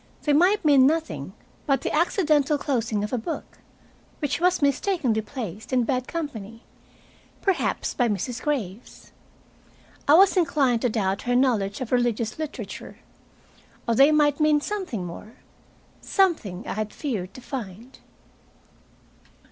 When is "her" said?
11.29-11.35